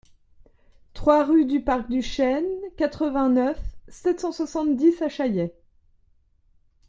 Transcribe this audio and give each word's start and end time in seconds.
trois 0.95 1.23
rue 1.25 1.45
du 1.45 1.61
Parc 1.63 1.87
du 1.87 2.01
Chêne, 2.01 2.43
quatre-vingt-neuf, 2.75 3.59
sept 3.87 4.21
cent 4.21 4.31
soixante-dix 4.31 4.99
à 5.03 5.09
Chailley 5.09 5.53